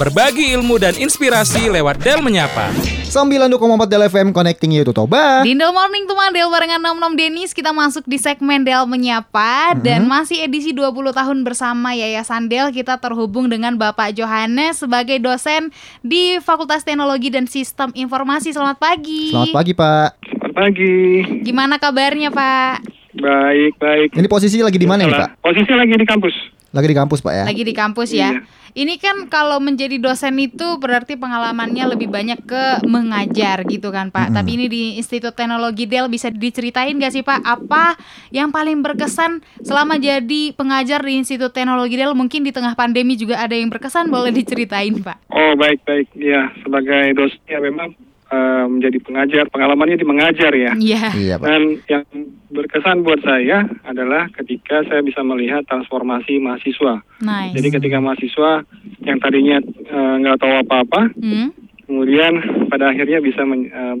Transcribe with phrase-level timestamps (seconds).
[0.00, 2.72] Berbagi ilmu dan inspirasi lewat Del Menyapa.
[3.12, 3.52] 92,4
[3.92, 5.44] Del FM Connecting You to Toba.
[5.44, 10.08] Dindel Morning teman Del barengan Nom Nom Denis kita masuk di segmen Del Menyapa dan
[10.08, 15.68] masih edisi 20 tahun bersama Yayasan Del kita terhubung dengan Bapak Johannes sebagai dosen
[16.00, 18.56] di Fakultas Teknologi dan Sistem Informasi.
[18.56, 19.28] Selamat pagi.
[19.28, 20.08] Selamat pagi Pak.
[20.24, 20.96] Selamat pagi.
[21.44, 22.74] Gimana kabarnya Pak?
[23.12, 24.08] Baik, baik.
[24.16, 25.44] Ini posisi lagi di mana nih Pak?
[25.44, 26.32] Posisi lagi di kampus.
[26.72, 27.44] Lagi di kampus Pak ya?
[27.44, 28.32] Lagi di kampus ya.
[28.32, 28.61] Iya.
[28.72, 34.32] Ini kan kalau menjadi dosen itu berarti pengalamannya lebih banyak ke mengajar gitu kan Pak.
[34.32, 38.00] Tapi ini di Institut Teknologi Del bisa diceritain gak sih Pak apa
[38.32, 42.16] yang paling berkesan selama jadi pengajar di Institut Teknologi Del?
[42.16, 45.28] Mungkin di tengah pandemi juga ada yang berkesan boleh diceritain Pak.
[45.28, 46.08] Oh, baik, baik.
[46.16, 47.92] Ya, sebagai dosen ya memang
[48.32, 50.72] eh, menjadi pengajar, pengalamannya di mengajar ya.
[50.72, 51.04] Iya.
[51.12, 51.46] Iya Pak.
[51.46, 52.04] Dan yang
[52.52, 57.04] berkesan buat saya adalah ketika saya bisa melihat transformasi mahasiswa.
[57.20, 57.54] Nice.
[57.56, 58.64] Jadi ketika mahasiswa
[59.04, 61.52] yang tadinya eh, nggak tahu apa-apa, Hmm?
[61.86, 62.32] kemudian
[62.72, 63.46] pada akhirnya bisa eh,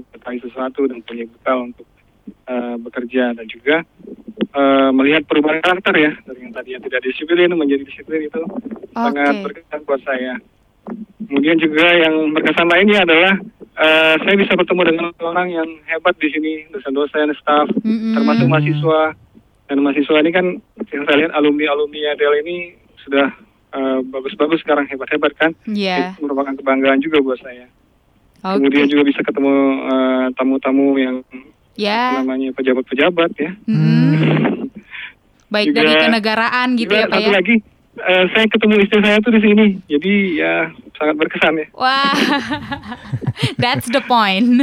[0.00, 1.86] mengetahui sesuatu dan punya bekal untuk
[2.48, 3.84] eh, bekerja dan juga
[4.52, 8.40] eh, melihat perubahan karakter ya dari yang tadinya tidak disiplin menjadi disiplin itu
[8.96, 9.44] sangat Oke.
[9.48, 10.34] berkesan buat saya.
[11.28, 13.34] Kemudian juga yang berkesan lainnya adalah
[13.74, 18.12] eh, saya bisa bertemu dengan orang yang hebat di sini, dosen-dosen, staf, Mm-mm.
[18.12, 19.16] termasuk mahasiswa.
[19.64, 20.46] Dan mahasiswa ini kan
[20.90, 22.56] yang saya lihat alumni-alumni Adel ini
[23.00, 23.32] sudah
[23.72, 25.50] eh, bagus-bagus sekarang hebat-hebat kan.
[25.64, 26.12] Iya.
[26.12, 27.64] Itu merupakan kebanggaan juga buat saya.
[28.42, 28.58] Oke.
[28.58, 29.54] Kemudian juga bisa ketemu
[29.86, 31.16] eh, tamu-tamu yang
[31.72, 32.20] Ya.
[32.20, 33.56] namanya pejabat-pejabat ya.
[33.64, 34.68] Hmm.
[35.52, 37.36] Baik Juga- dari kenegaraan gitu ya Pak satu ya.
[37.36, 37.56] lagi
[37.94, 39.66] eh, saya ketemu istri saya tuh di sini.
[39.84, 40.54] Jadi ya
[40.94, 41.66] sangat berkesan ya.
[41.72, 42.14] Wah.
[43.62, 44.62] That's the point.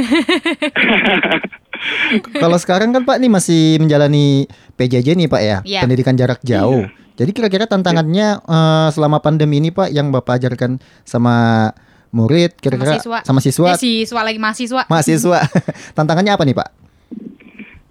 [2.34, 4.44] Kalau sekarang kan Pak nih masih menjalani
[4.76, 5.80] PJJ nih Pak ya, Iya.
[5.80, 6.84] pendidikan jarak jauh.
[7.16, 11.68] Jadi kira-kira tantangannya eh, selama pandemi ini Pak yang Bapak ajarkan sama
[12.10, 13.18] murid kira-kira siswa.
[13.22, 14.82] sama siswa, Eh, siswa lagi mahasiswa.
[14.86, 15.40] mahasiswa.
[15.96, 16.68] tantangannya apa nih Pak?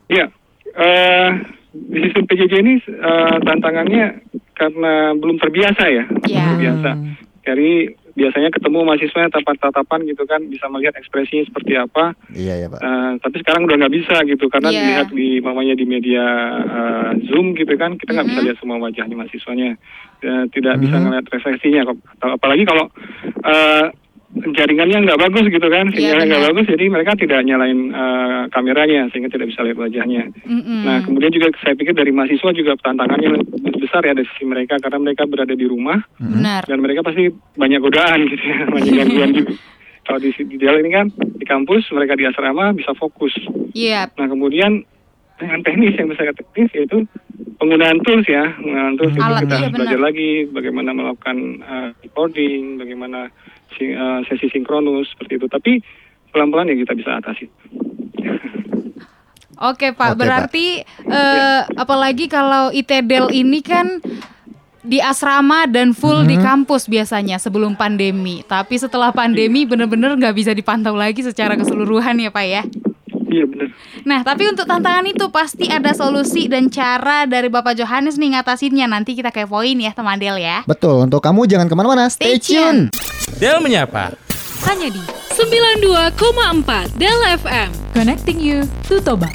[0.09, 0.25] Ya,
[0.75, 1.29] eh,
[1.71, 4.05] di sistem PJJ ini eh, tantangannya
[4.59, 6.45] karena belum terbiasa ya, belum Ya.
[6.53, 6.91] terbiasa.
[7.39, 7.71] Jadi
[8.13, 12.11] biasanya ketemu mahasiswa tatapan-tatapan gitu kan, bisa melihat ekspresinya seperti apa.
[12.35, 12.79] Iya ya Pak.
[12.83, 14.79] Eh, tapi sekarang udah nggak bisa gitu karena Iya.
[14.83, 16.25] dilihat di mamanya di media
[16.59, 18.45] eh, Zoom gitu kan, kita nggak bisa Mhm.
[18.45, 19.79] lihat semua wajahnya mahasiswanya,
[20.19, 21.03] Eh, tidak bisa Mhm.
[21.07, 21.81] ngeliat refleksinya.
[21.87, 21.97] kok.
[22.19, 22.91] Atau Apalagi kalau
[23.39, 23.85] eh,
[24.29, 29.09] jaringannya nggak bagus gitu kan, Iya, sinyalnya nggak bagus, jadi mereka tidak nyalain eh, kameranya
[29.09, 30.23] sehingga tidak bisa lihat wajahnya.
[30.45, 30.85] Mm-mm.
[30.85, 34.77] Nah, kemudian juga saya pikir dari mahasiswa juga tantangannya lebih besar ya dari sisi mereka
[34.77, 36.61] karena mereka berada di rumah Benar.
[36.69, 39.53] dan mereka pasti banyak godaan gitu ya, banyak gangguan juga.
[40.09, 43.33] Kalau di di Del ini kan di kampus mereka di asrama bisa fokus.
[43.77, 44.09] Iya.
[44.17, 44.81] Nah, kemudian
[45.37, 47.05] dengan teknis yang saya teknis yaitu
[47.61, 50.07] penggunaan tools ya, penggunaan tools itu Alat, kita iya, harus belajar benar.
[50.09, 53.58] lagi bagaimana melakukan uh, recording, bagaimana uh,
[54.27, 55.47] sesi sinkronus seperti itu.
[55.47, 55.71] Tapi
[56.33, 57.45] pelan-pelan ya kita bisa atasi.
[59.59, 63.99] Oke Pak, Oke, berarti eh, apalagi kalau ITDEL ini kan
[64.79, 68.39] di asrama dan full di kampus biasanya sebelum pandemi.
[68.47, 72.63] Tapi setelah pandemi bener-bener nggak bisa dipantau lagi secara keseluruhan ya Pak ya.
[73.29, 73.67] Iya benar.
[74.07, 78.89] Nah, tapi untuk tantangan itu pasti ada solusi dan cara dari Bapak Johannes nih ngatasinnya.
[78.89, 80.65] Nanti kita kepoin ya teman Del ya.
[80.65, 82.89] Betul, untuk kamu jangan ke mana-mana, stay, Stay tune.
[82.89, 83.18] tune.
[83.37, 84.15] Del Menyapa.
[84.65, 85.01] hanya di
[85.37, 87.69] 92,4 Del FM.
[87.95, 89.31] Connecting you to Toba.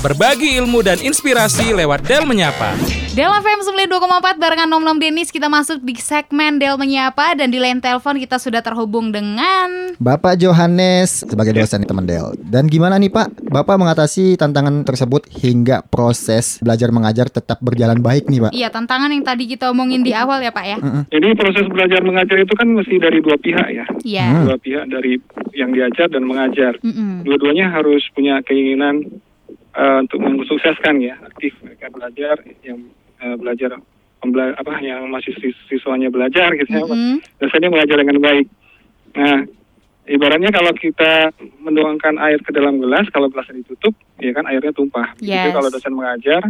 [0.00, 2.76] Berbagi ilmu dan inspirasi lewat Del Menyapa.
[3.16, 7.56] Del FM 92,4 barengan Nom Nom Denis kita masuk di segmen Del Menyapa dan di
[7.56, 12.36] line telepon kita sudah terhubung dengan Bapak Johannes sebagai dosen teman Del.
[12.44, 18.28] Dan gimana nih Pak, Bapak mengatasi tantangan tersebut hingga proses belajar mengajar tetap berjalan baik
[18.28, 18.52] nih Pak?
[18.52, 20.76] Iya tantangan yang tadi kita omongin di awal ya Pak ya.
[21.08, 23.88] Jadi proses belajar mengajar itu kan mesti dari dua pihak ya.
[24.04, 24.26] Iya.
[24.28, 24.44] Hmm.
[24.44, 25.16] Dua pihak dari
[25.56, 26.76] yang diajar dan mengajar.
[26.84, 27.24] Mm-mm.
[27.24, 29.08] Dua-duanya harus punya keinginan
[29.72, 32.84] eh, untuk mensukseskan ya, aktif mereka belajar yang
[33.26, 33.74] eh, belajar
[34.22, 36.86] pembela- apa yang masih sis- siswanya belajar gitu ya.
[36.86, 37.18] Mm-mm.
[37.42, 38.46] Biasanya mengajar dengan baik.
[39.12, 39.38] Nah,
[40.06, 43.92] ibaratnya kalau kita menuangkan air ke dalam gelas, kalau gelasnya ditutup,
[44.22, 45.18] ya kan airnya tumpah.
[45.18, 45.50] Yes.
[45.50, 46.42] kalau dosen mengajar,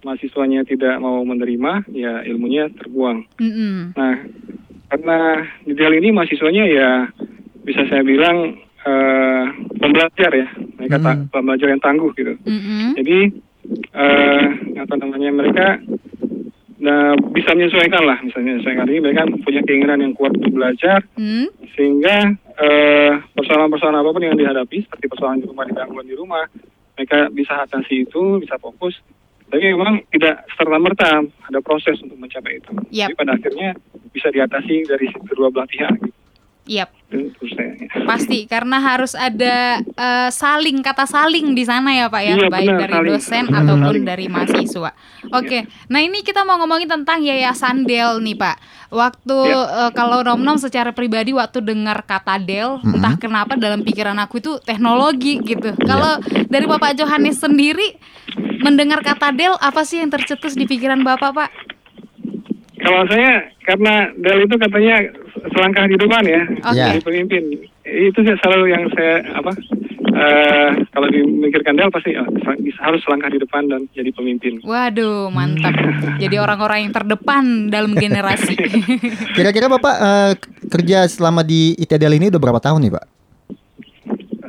[0.00, 3.28] mahasiswanya tidak mau menerima, ya ilmunya terbuang.
[3.38, 3.94] Mm-mm.
[3.94, 4.14] Nah,
[4.88, 5.18] karena
[5.62, 6.90] di Del ini mahasiswanya ya
[7.62, 9.44] bisa saya bilang eh,
[9.76, 10.48] pembelajar ya,
[10.80, 11.04] mereka Hmm.
[11.04, 12.32] ta- pembelajar yang tangguh gitu.
[12.42, 12.96] Mm-mm.
[12.96, 13.18] Jadi
[13.94, 14.44] eh,
[14.80, 15.66] apa namanya mereka
[16.80, 21.48] nah, bisa menyesuaikan lah, misalnya menyesuaikan ini mereka punya keinginan yang kuat untuk belajar Hmm?
[21.76, 26.44] sehingga eh, persoalan-persoalan apa pun yang dihadapi seperti persoalan di rumah, di gangguan di rumah,
[26.96, 28.96] mereka bisa atasi itu, bisa fokus
[29.50, 32.70] Tapi memang tidak serta merta ada proses untuk mencapai itu.
[32.94, 33.10] Yap.
[33.10, 33.74] Tapi pada akhirnya
[34.14, 35.90] bisa diatasi dari kedua belah pihak.
[35.98, 36.14] Gitu.
[37.10, 37.69] Itu menurut saya.
[38.02, 42.66] Pasti karena harus ada eh, saling kata saling di sana ya Pak ya, Iya, baik
[42.66, 43.10] benar, dari saling.
[43.10, 43.58] dosen Hmm.
[43.58, 44.04] ataupun Saling.
[44.04, 44.90] dari mahasiswa.
[45.30, 45.58] Oke.
[45.86, 48.56] Nah, ini kita mau ngomongin tentang Yayasan Del nih, Pak.
[48.90, 49.62] Waktu Iya.
[49.80, 52.96] eh, kalau Nom-Nom secara pribadi waktu dengar kata Del, Hmm.
[52.96, 55.70] entah kenapa dalam pikiran aku itu teknologi gitu.
[55.70, 55.80] Iya.
[55.80, 56.12] Kalau
[56.46, 57.94] dari Bapak Johannes sendiri
[58.60, 61.50] mendengar kata Del, apa sih yang tercetus di pikiran Bapak, Pak?
[62.76, 63.32] Kalau saya
[63.62, 64.96] karena Del itu katanya
[65.52, 66.76] selangkah di depan ya, Oke.
[66.76, 66.86] Ya.
[66.92, 67.42] jadi pemimpin.
[67.84, 69.52] Itu sih selalu yang saya apa?
[70.10, 72.12] eh, kalau dimikirkan Del pasti
[72.60, 74.60] bisa harus selangkah di depan dan jadi pemimpin.
[74.62, 75.74] Waduh, mantap.
[76.18, 78.54] Jadi orang-orang yang terdepan dalam generasi.
[79.36, 80.32] Kira-kira Bapak eh,
[80.68, 83.06] kerja selama di ITDL ini udah berapa tahun nih Pak?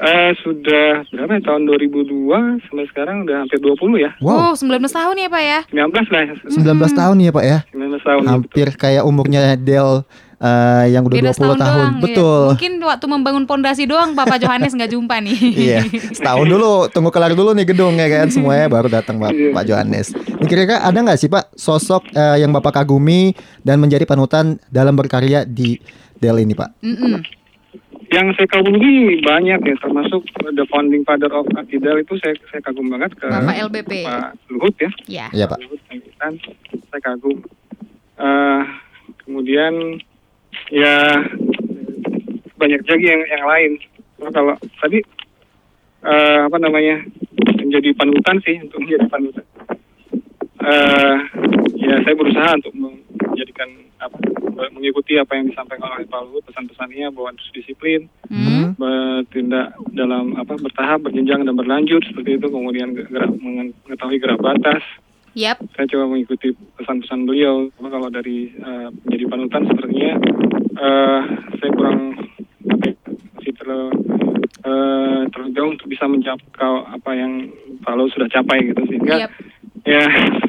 [0.01, 4.11] Eh, sudah berapa ya tahun 2002 sampai sekarang udah hampir 20 ya.
[4.25, 5.59] Oh, Wow, 19 tahun ya, Pak ya?
[5.69, 6.33] 19 lah ya.
[6.57, 7.57] 19 tahun nih ya Pak ya?
[7.69, 8.21] 19 tahun.
[8.25, 10.01] Hampir kayak umurnya Del
[10.41, 11.77] eh, yang udah Beda 20 setahun tahun.
[11.77, 12.01] doang, ya.
[12.01, 12.41] Betul.
[12.49, 15.37] Mungkin waktu membangun pondasi doang Bapak Johannes nggak jumpa nih.
[15.53, 15.79] Iya,
[16.11, 19.53] setahun dulu, tunggu kelar dulu nih gedung ya kan semuanya baru datang Pak, Iya.
[19.53, 20.07] Pak Johannes.
[20.11, 24.93] Ini Kira-kira ada nggak sih Pak sosok eh, yang Bapak kagumi dan menjadi panutan dalam
[24.93, 25.77] berkarya di
[26.17, 26.81] Del ini Pak?
[26.81, 27.21] Mm-mm.
[28.11, 30.19] Yang saya kagumi banyak ya, termasuk
[30.51, 34.03] the founding father of Akidal itu saya saya kagum banget ke Bapak LBP.
[34.03, 34.89] Pak Luhut ya.
[35.07, 35.25] Ya.
[35.31, 35.63] Iya Pak.
[35.63, 37.39] Luhut saya kagum.
[38.19, 38.61] Eh,
[39.23, 39.97] kemudian
[40.71, 40.95] ya
[42.55, 43.71] banyak lagi yang yang lain.
[44.21, 44.99] Kalau tadi
[46.07, 47.03] eh, apa namanya
[47.59, 49.45] menjadi panutan sih untuk menjadi panutan.
[50.61, 51.15] Eh,
[51.81, 54.17] ya saya berusaha untuk menjadikan apa
[54.73, 58.77] mengikuti apa yang disampaikan oleh Pak Luhut pesan-pesannya bahwa harus disiplin Hmm.
[58.79, 64.79] bertindak dalam apa bertahap berjenjang dan berlanjut seperti itu kemudian gerak mengetahui gerak batas
[65.31, 65.63] Yap.
[65.79, 70.11] saya coba mengikuti pesan-pesan beliau Cuma kalau dari eh, menjadi panutan sepertinya
[70.75, 71.21] eh,
[71.55, 71.99] saya kurang
[73.39, 73.87] masih terlalu
[74.67, 77.47] eh, terlalu jauh untuk bisa menjangkau apa yang
[77.91, 79.31] Luhut sudah capai gitu sehingga Yap.
[79.87, 80.03] ya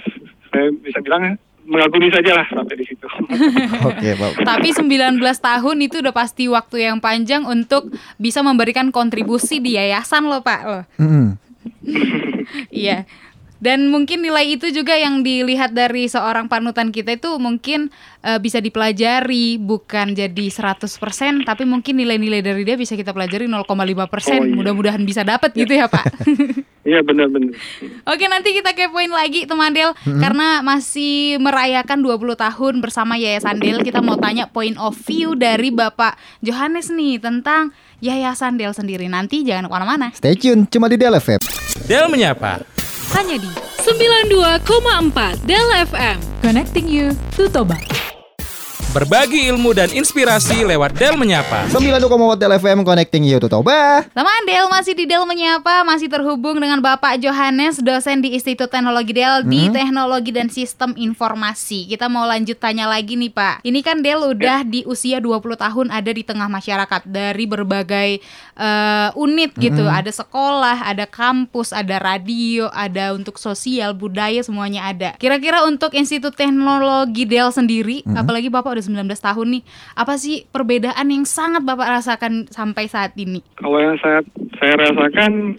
[0.52, 3.06] saya bisa bilang mengagumi saja lah sampai di situ
[3.88, 4.42] Oke Pak.
[4.42, 10.26] Tapi 19 tahun itu udah pasti waktu yang panjang untuk bisa memberikan kontribusi di yayasan
[10.26, 10.84] loh Pak loh.
[12.68, 13.06] Iya.
[13.62, 17.94] Dan mungkin nilai itu juga yang dilihat dari seorang panutan kita itu mungkin
[18.26, 20.82] eh, bisa dipelajari bukan jadi 100%
[21.46, 23.62] tapi mungkin nilai-nilai dari dia bisa kita pelajari 0,5%.
[23.62, 24.42] Oh, iya.
[24.50, 26.10] Mudah-mudahan bisa dapat gitu ya, Pak.
[26.90, 27.54] iya benar-benar
[28.10, 33.86] Oke, nanti kita kepoin lagi teman Del karena masih merayakan 20 tahun bersama Yayasan Del.
[33.86, 37.70] Kita mau tanya point of view dari Bapak Johannes nih tentang
[38.02, 39.06] Yayasan Del sendiri.
[39.06, 40.10] Nanti jangan ke mana-mana.
[40.18, 41.38] Stay tune cuma di Del FM.
[41.86, 42.71] Del menyapa.
[43.12, 43.50] Hanya di
[43.84, 46.18] 92,4 Del FM.
[46.40, 48.01] Connecting you to Toba.
[48.92, 51.64] Berbagi ilmu dan inspirasi lewat Del menyapa.
[51.72, 54.04] 92,4 Del FM connecting you to Toba.
[54.12, 59.16] Teman Del masih di Del menyapa, masih terhubung dengan Bapak Johannes, dosen di Institut Teknologi
[59.16, 61.88] Del di Teknologi dan Sistem Informasi.
[61.88, 63.64] Kita mau lanjut tanya lagi nih Pak.
[63.64, 68.20] Ini kan Del udah di usia 20 tahun ada di tengah masyarakat dari berbagai
[68.60, 69.88] eh, unit gitu.
[69.88, 75.16] Ada sekolah, ada kampus, ada radio, ada untuk sosial, budaya semuanya ada.
[75.16, 79.62] Kira-kira untuk Institut Teknologi Del sendiri, apalagi Bapak udah 19 tahun nih,
[79.94, 83.40] apa sih perbedaan yang sangat Bapak rasakan sampai saat ini?
[83.54, 84.20] Kalau yang saya
[84.58, 85.56] saya rasakan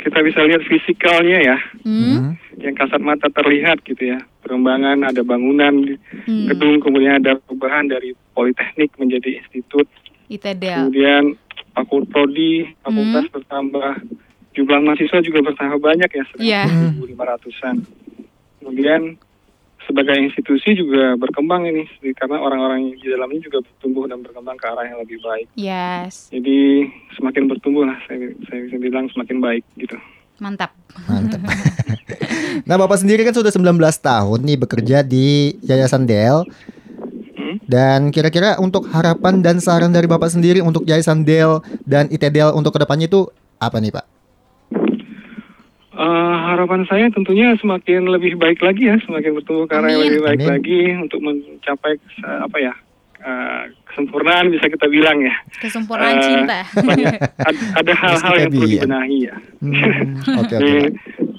[0.00, 2.34] kita bisa lihat fisikalnya ya, Hmm?
[2.58, 4.18] yang kasat mata terlihat gitu ya.
[4.42, 5.94] Perkembangan ada bangunan
[6.26, 6.46] Hmm.
[6.50, 9.86] gedung, kemudian ada perubahan dari politeknik menjadi institut,
[10.26, 10.90] ITDL.
[10.90, 11.38] kemudian
[11.72, 12.52] fakultas prodi,
[12.82, 13.34] fakultas Hmm.
[13.34, 13.90] bertambah,
[14.52, 16.62] jumlah mahasiswa juga bertambah banyak ya, Iya.
[16.98, 17.76] 1.500-an.
[18.58, 19.16] Kemudian
[19.86, 21.84] sebagai institusi juga berkembang ini,
[22.14, 25.46] karena orang-orang di dalamnya juga bertumbuh dan berkembang ke arah yang lebih baik.
[25.58, 29.96] Yes, Jadi semakin bertumbuh lah, saya, saya bisa bilang semakin baik gitu.
[30.42, 30.74] mantap.
[31.06, 31.38] Mantap.
[32.68, 36.42] nah, Bapak sendiri kan sudah 19 tahun nih bekerja di Yayasan Del.
[37.38, 37.56] Hmm?
[37.62, 42.74] Dan kira-kira untuk harapan dan saran dari Bapak sendiri untuk Yayasan Del dan ITDL untuk
[42.74, 43.30] ke depannya itu
[43.62, 44.21] apa nih Pak?
[45.92, 45.98] Eh,
[46.48, 50.08] harapan saya tentunya semakin lebih baik lagi ya, semakin bertumbuh ke arah yang Amin.
[50.08, 50.48] lebih baik Amin.
[50.48, 52.72] lagi untuk mencapai eh, apa ya
[53.20, 55.36] eh, kesempurnaan bisa kita bilang ya.
[55.54, 56.58] Kesempurnaan Eh, cinta.
[56.74, 59.36] banyak- ad- ada hal-hal yang perlu dibenahi ya.
[59.60, 59.76] Hmm.
[60.48, 60.92] Jadi, Pak.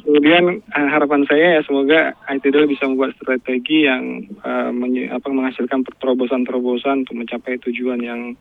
[0.03, 7.03] kemudian harapan saya ya semoga ITDL bisa membuat strategi yang eh, menye- apa, menghasilkan terobosan-terobosan
[7.03, 8.37] untuk mencapai tujuan yang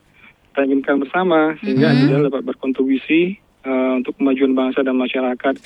[0.53, 1.97] kita inginkan bersama sehingga Mhm.
[2.05, 3.23] ITDL dapat berkontribusi
[3.65, 5.57] eh, untuk kemajuan bangsa dan masyarakat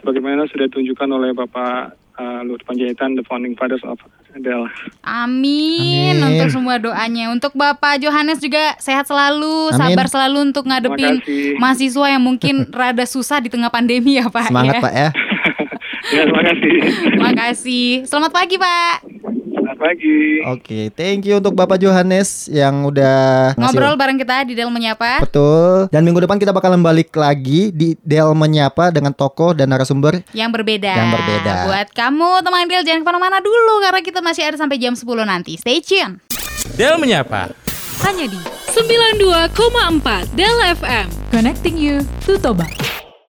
[0.00, 4.70] sebagaimana sudah ditunjukkan oleh Bapak uh, Luhut Panjaitan, the founding fathers of Del.
[5.02, 6.38] Amin, Amin.
[6.38, 7.34] untuk semua doanya.
[7.34, 9.78] Untuk Bapak Johannes juga sehat selalu, Amin.
[9.78, 11.58] sabar selalu untuk ngadepin kasih.
[11.58, 14.48] mahasiswa yang mungkin rada susah di tengah pandemi ya Pak.
[14.48, 14.82] Semangat ya.
[14.82, 15.08] Pak ya.
[16.14, 16.74] ya, terima kasih.
[17.18, 17.88] Makasih.
[18.06, 19.19] Selamat pagi Pak.
[19.70, 20.42] Selamat pagi.
[20.50, 25.22] Oke, thank you untuk Bapak Johannes yang udah ngasih- Ngobrol bareng kita di Del Menyapa.
[25.22, 25.86] Betul.
[25.94, 30.26] Dan minggu depan kita bakalan balik lagi di Del Menyapa dengan tokoh dan narasumber.
[30.34, 30.90] Yang berbeda.
[30.90, 31.54] Yang berbeda.
[31.70, 35.06] Buat kamu teman Del jangan ke mana-mana dulu karena kita masih ada sampai jam 10
[35.22, 35.54] nanti.
[35.54, 36.18] Stay tune.
[36.74, 37.54] Del Menyapa.
[38.02, 38.42] Hanya di
[38.74, 41.06] 92,4 Del FM.
[41.30, 42.66] Connecting you to Toba.